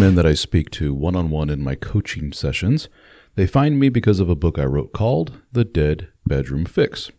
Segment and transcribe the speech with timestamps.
[0.00, 2.88] Men that I speak to one on one in my coaching sessions,
[3.34, 7.10] they find me because of a book I wrote called The Dead Bedroom Fix.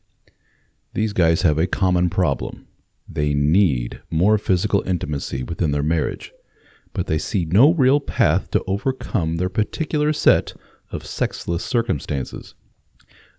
[0.96, 2.66] These guys have a common problem.
[3.08, 6.34] They need more physical intimacy within their marriage,
[6.92, 10.54] but they see no real path to overcome their particular set
[10.92, 12.56] of sexless circumstances.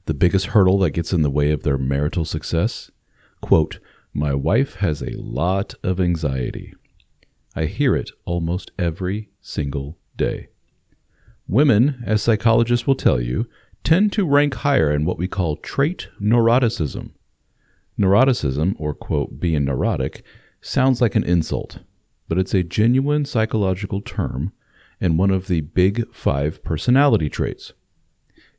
[0.04, 2.92] The biggest hurdle that gets in the way of their marital success?
[3.40, 3.80] Quote,
[4.14, 6.74] My wife has a lot of anxiety.
[7.54, 10.48] I hear it almost every single day.
[11.46, 13.46] Women, as psychologists will tell you,
[13.84, 17.10] tend to rank higher in what we call trait neuroticism.
[17.98, 20.24] Neuroticism, or quote, being neurotic,
[20.60, 21.80] sounds like an insult,
[22.28, 24.52] but it's a genuine psychological term
[25.00, 27.72] and one of the big five personality traits.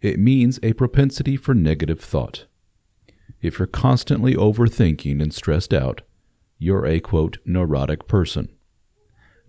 [0.02, 2.46] It means a propensity for negative thought.
[3.42, 6.02] If you're constantly overthinking and stressed out,
[6.60, 8.53] you're a quote, neurotic person.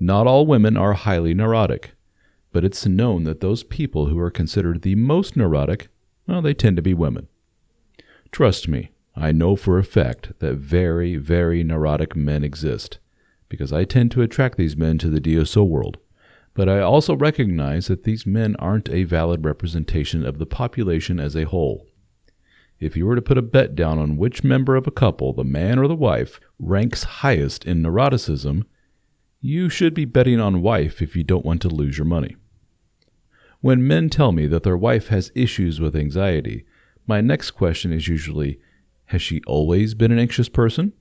[0.00, 1.93] Not all women are highly neurotic,
[2.53, 5.88] but it's known that those people who are considered the most neurotic,
[6.27, 7.28] well, they tend to be women.
[8.32, 12.99] Trust me, I know for a fact that very, very neurotic men exist,
[13.49, 15.99] because I tend to attract these men to the DSO world.
[16.55, 21.37] But I also recognize that these men aren't a valid representation of the population as
[21.37, 21.87] a whole.
[22.81, 25.44] If you were to put a bet down on which member of a couple, the
[25.44, 28.65] man or the wife, ranks highest in neuroticism,
[29.44, 32.34] you should be betting on wife if you don't want to lose your money.
[33.60, 36.65] When men tell me that their wife has issues with anxiety,
[37.06, 38.59] my next question is usually
[39.06, 40.94] Has she always been an anxious person?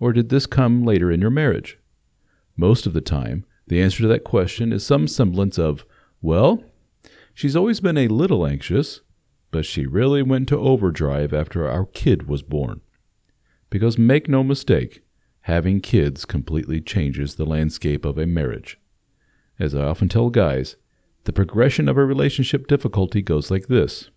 [0.00, 1.78] Or did this come later in your marriage?
[2.56, 5.84] Most of the time, the answer to that question is some semblance of,
[6.20, 6.64] Well,
[7.34, 9.00] she's always been a little anxious,
[9.52, 12.80] but she really went to overdrive after our kid was born.
[13.70, 15.02] Because make no mistake,
[15.46, 18.80] having kids completely changes the landscape of a marriage.
[19.60, 20.74] As I often tell guys,
[21.22, 24.10] the progression of a relationship difficulty goes like this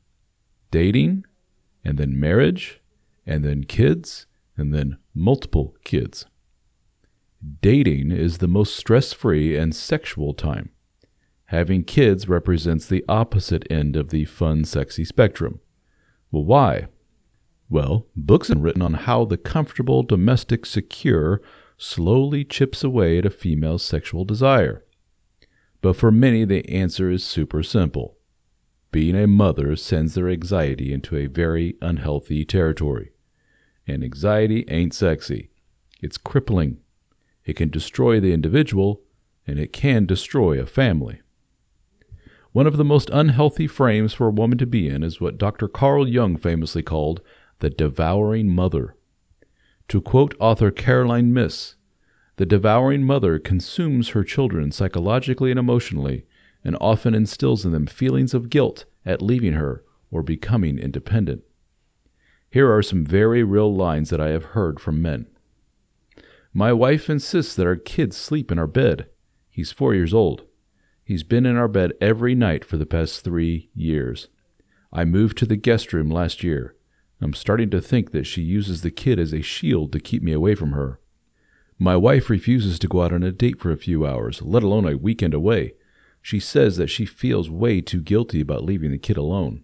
[0.71, 1.23] dating,
[1.85, 2.81] and then marriage,
[3.27, 4.25] and then kids,
[4.57, 6.25] and then multiple kids.
[7.61, 10.71] Dating is the most stress free and sexual time.
[11.45, 15.59] Having kids represents the opposite end of the fun, sexy spectrum.
[16.31, 16.87] Well, why?
[17.69, 21.41] Well, books have been written on how the comfortable domestic secure
[21.77, 24.83] slowly chips away at a female's sexual desire.
[25.81, 28.17] But for many, the answer is super simple.
[28.91, 33.11] Being a mother sends their anxiety into a very unhealthy territory.
[33.85, 35.51] And anxiety ain't sexy.
[36.01, 36.79] It's crippling.
[37.45, 39.01] It can destroy the individual,
[39.45, 41.21] and it can destroy a family.
[42.51, 45.67] One of the most unhealthy frames for a woman to be in is what Dr.
[45.67, 47.21] Carl Jung famously called
[47.59, 48.95] the devouring mother.
[49.89, 51.75] To quote author Caroline Myss,
[52.37, 56.25] the devouring mother consumes her children psychologically and emotionally,
[56.63, 61.43] and often instills in them feelings of guilt at leaving her or becoming independent.
[62.49, 65.27] Here are some very real lines that I have heard from men.
[66.53, 69.07] My wife insists that our kids sleep in our bed.
[69.49, 70.43] He's four years old.
[71.03, 74.29] He's been in our bed every night for the past three years.
[74.91, 76.75] I moved to the guest room last year.
[77.21, 80.31] I'm starting to think that she uses the kid as a shield to keep me
[80.31, 80.99] away from her.
[81.77, 84.87] My wife refuses to go out on a date for a few hours, let alone
[84.87, 85.73] a weekend away.
[86.21, 89.63] She says that she feels way too guilty about leaving the kid alone.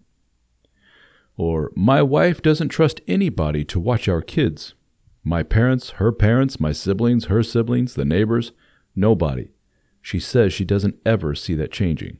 [1.36, 4.74] Or, my wife doesn't trust anybody to watch our kids.
[5.22, 8.52] My parents, her parents, my siblings, her siblings, the neighbors,
[8.94, 9.50] nobody.
[10.00, 12.18] She says she doesn't ever see that changing.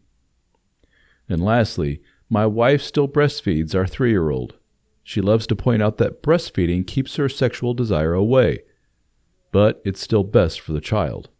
[1.29, 4.56] And lastly, my wife still breastfeeds our three year old.
[5.08, 8.64] She loves to point out that breastfeeding keeps her sexual desire away,
[9.53, 11.31] but it's still best for the child.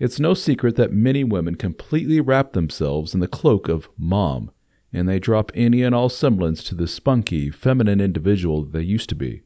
[0.00, 4.50] It's no secret that many women completely wrap themselves in the cloak of mom,
[4.92, 9.14] and they drop any and all semblance to the spunky, feminine individual they used to
[9.14, 9.42] be.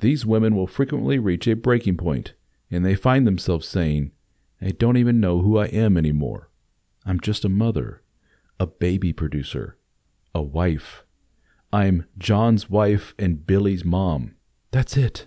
[0.00, 2.34] These women will frequently reach a breaking point,
[2.68, 4.10] and they find themselves saying,
[4.60, 6.50] I don't even know who I am anymore.
[7.06, 8.02] I'm just a mother,
[8.58, 9.78] a baby producer,
[10.34, 11.04] a wife.
[11.72, 14.34] I'm John's wife and Billy's mom.
[14.70, 15.26] That's it.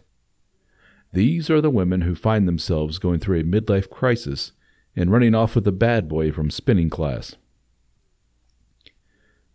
[1.14, 4.54] These are the women who find themselves going through a midlife crisis
[4.96, 7.36] and running off with the bad boy from spinning class.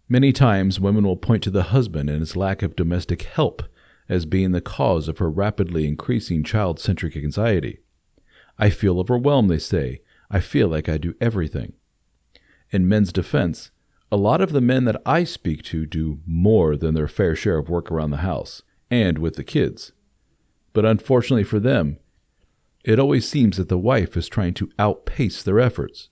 [0.09, 3.65] Many times, women will point to the husband and his lack of domestic help
[4.09, 7.81] as being the cause of her rapidly increasing child centric anxiety.
[8.59, 10.03] I feel overwhelmed, they say.
[10.31, 11.73] I feel like I do everything.
[12.71, 13.73] In men's defense,
[14.11, 17.59] a lot of the men that I speak to do more than their fair share
[17.59, 19.93] of work around the house and with the kids.
[20.73, 21.99] But unfortunately for them,
[22.85, 26.09] it always seems that the wife is trying to outpace their efforts.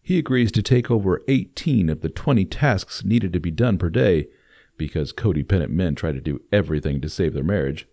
[0.00, 3.90] He agrees to take over 18 of the 20 tasks needed to be done per
[3.90, 4.28] day
[4.76, 7.88] because codependent men try to do everything to save their marriage,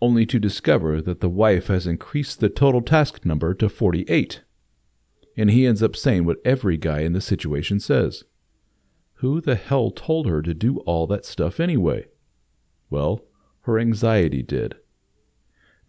[0.00, 4.42] only to discover that the wife has increased the total task number to 48.
[5.36, 8.24] And he ends up saying what every guy in the situation says.
[9.22, 12.08] Who the hell told her to do all that stuff anyway?
[12.90, 13.24] Well,
[13.60, 14.74] her anxiety did.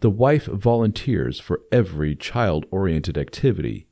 [0.02, 3.88] The wife volunteers for every child oriented activity.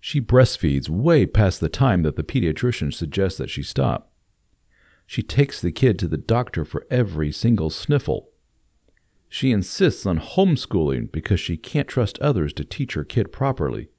[0.00, 4.10] She breastfeeds way past the time that the pediatrician suggests that she stop.
[5.06, 8.30] She takes the kid to the doctor for every single sniffle.
[9.28, 13.90] She insists on homeschooling because she can't trust others to teach her kid properly.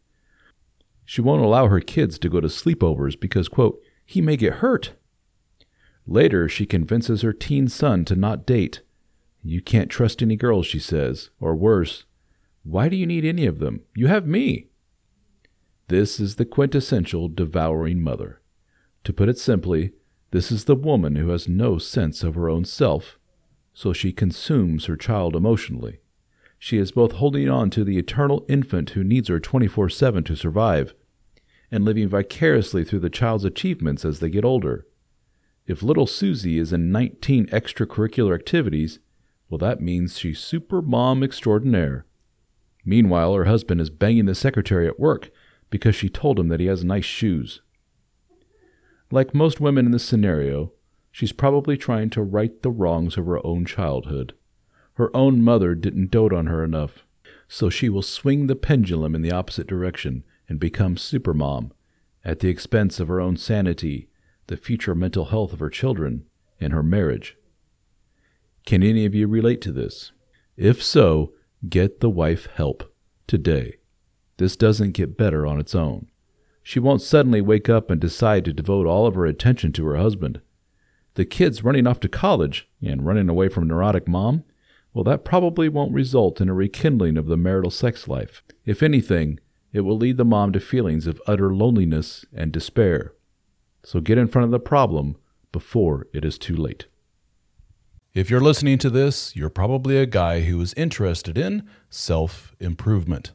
[1.06, 3.82] She won't allow her kids to go to sleepovers because, quote,
[4.12, 4.94] he may get hurt.
[6.06, 8.82] Later, she convinces her teen son to not date
[9.44, 12.06] you can't trust any girls, she says, or worse,
[12.64, 13.82] why do you need any of them?
[13.96, 14.68] You have me.
[15.88, 18.40] This is the quintessential devouring mother.
[19.04, 19.94] To put it simply,
[20.30, 23.18] this is the woman who has no sense of her own self,
[23.74, 26.00] so she consumes her child emotionally.
[26.60, 30.36] She is both holding on to the eternal infant who needs her 24 7 to
[30.36, 30.94] survive,
[31.72, 34.86] and living vicariously through the child's achievements as they get older.
[35.66, 39.00] If little Susie is in 19 extracurricular activities,
[39.50, 42.06] well, that means she's super mom extraordinaire.
[42.84, 45.30] Meanwhile, her husband is banging the secretary at work
[45.70, 47.62] because she told him that he has nice shoes.
[49.12, 50.72] Like most women in this scenario,
[51.12, 54.34] she's probably trying to right the wrongs of her own childhood.
[54.94, 57.06] Her own mother didn't dote on her enough,
[57.48, 61.72] so she will swing the pendulum in the opposite direction and become supermom
[62.26, 64.10] at the expense of her own sanity,
[64.48, 66.26] the future mental health of her children,
[66.60, 67.38] and her marriage.
[68.66, 70.12] Can any of you relate to this?
[70.58, 71.32] If so,
[71.70, 72.94] get the wife help
[73.28, 73.78] today.
[74.36, 76.08] This doesn't get better on its own.
[76.62, 79.96] She won't suddenly wake up and decide to devote all of her attention to her
[79.96, 80.42] husband.
[81.14, 84.44] The kids running off to college and running away from neurotic mom,
[84.94, 88.44] well, that probably won't result in a rekindling of the marital sex life.
[88.66, 89.40] If anything,
[89.74, 93.14] it will lead the mom to feelings of utter loneliness and despair.
[93.84, 95.18] So get in front of the problem
[95.52, 96.86] before it is too late.
[98.14, 103.32] If you're listening to this, you're probably a guy who is interested in self improvement.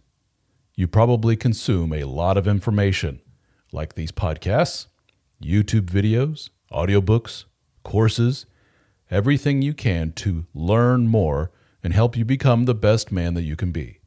[0.74, 3.22] You probably consume a lot of information,
[3.72, 4.86] like these podcasts,
[5.42, 7.44] YouTube videos, audiobooks,
[7.84, 8.44] courses,
[9.10, 11.50] everything you can to learn more
[11.82, 14.00] and help you become the best man that you can be.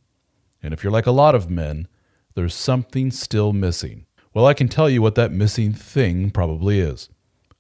[0.62, 1.88] And if you're like a lot of men,
[2.36, 4.06] there's something still missing.
[4.34, 7.10] Well, I can tell you what that missing thing probably is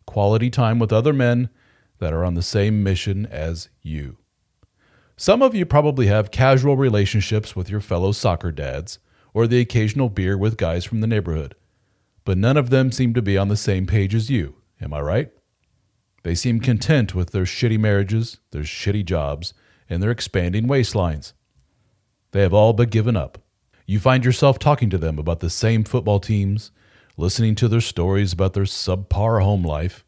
[0.06, 1.50] quality time with other men
[2.00, 4.18] that are on the same mission as you.
[5.16, 9.00] Some of you probably have casual relationships with your fellow soccer dads
[9.34, 11.56] or the occasional beer with guys from the neighborhood,
[12.26, 14.56] but none of them seem to be on the same page as you.
[14.82, 15.32] Am I right?
[16.24, 19.54] They seem content with their shitty marriages, their shitty jobs,
[19.90, 21.34] and their expanding waistlines.
[22.32, 23.40] They have all but given up.
[23.90, 26.70] You find yourself talking to them about the same football teams,
[27.18, 30.06] listening to their stories about their subpar home life,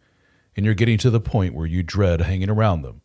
[0.55, 3.01] and you're getting to the point where you dread hanging around them.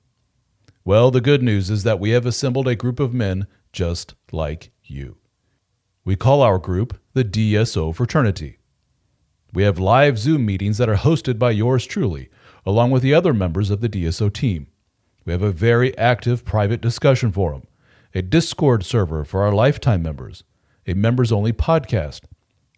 [0.85, 4.71] Well, the good news is that we have assembled a group of men just like
[4.85, 5.17] you.
[6.05, 8.59] We call our group the DSO Fraternity.
[9.55, 12.29] We have live Zoom meetings that are hosted by yours truly,
[12.67, 14.67] along with the other members of the DSO team.
[15.25, 17.63] We have a very active private discussion forum,
[18.15, 20.45] a Discord server for our lifetime members,
[20.87, 22.23] a members only podcast,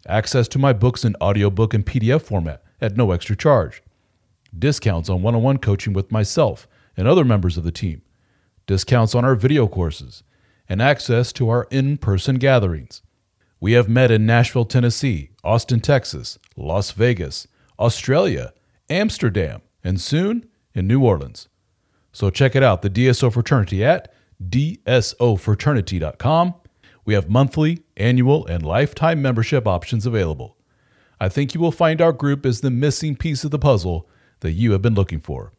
[0.07, 3.81] access to my books in audiobook and PDF format at no extra charge,
[4.57, 8.01] discounts on one on one coaching with myself and other members of the team,
[8.67, 10.23] discounts on our video courses,
[10.67, 13.01] and access to our in person gatherings.
[13.59, 17.47] We have met in Nashville, Tennessee, Austin, Texas, Las Vegas,
[17.77, 18.53] Australia,
[18.89, 21.49] Amsterdam, and soon in New Orleans.
[22.11, 26.53] So check it out, the DSO Fraternity at dsofraternity.com.
[27.09, 30.55] We have monthly, annual, and lifetime membership options available.
[31.19, 34.07] I think you will find our group is the missing piece of the puzzle
[34.41, 35.51] that you have been looking for.